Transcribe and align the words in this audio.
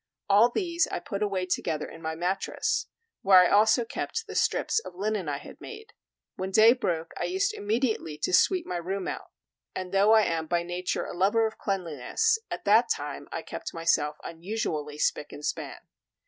All 0.27 0.49
these 0.49 0.87
I 0.87 0.97
put 0.97 1.21
away 1.21 1.45
together 1.45 1.87
in 1.87 2.01
my 2.01 2.15
mattress, 2.15 2.87
where 3.21 3.37
I 3.37 3.49
also 3.51 3.85
kept 3.85 4.25
the 4.25 4.33
strips 4.33 4.79
of 4.79 4.95
linen 4.95 5.29
I 5.29 5.37
had 5.37 5.61
made. 5.61 5.93
When 6.37 6.49
day 6.49 6.73
broke, 6.73 7.11
I 7.19 7.25
used 7.25 7.53
immediately 7.53 8.17
to 8.23 8.33
sweep 8.33 8.65
my 8.65 8.77
room 8.77 9.07
out; 9.07 9.29
and 9.75 9.91
though 9.91 10.13
I 10.13 10.23
am 10.23 10.47
by 10.47 10.63
nature 10.63 11.05
a 11.05 11.13
lover 11.13 11.45
of 11.45 11.59
cleanliness, 11.59 12.39
at 12.49 12.65
that 12.65 12.89
time 12.89 13.27
I 13.31 13.43
kept 13.43 13.75
myself 13.75 14.17
unusually 14.23 14.97
spick 14.97 15.31
and 15.31 15.45
span. 15.45 15.77